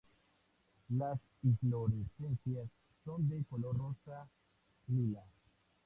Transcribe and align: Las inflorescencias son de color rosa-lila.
Las 0.97 1.19
inflorescencias 1.43 2.67
son 3.05 3.29
de 3.29 3.43
color 3.47 3.77
rosa-lila. 3.77 5.23